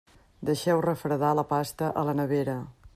Deixeu 0.49 0.81
refredar 0.87 1.31
la 1.41 1.45
pasta 1.55 1.93
a 2.03 2.07
la 2.11 2.19
nevera. 2.23 2.59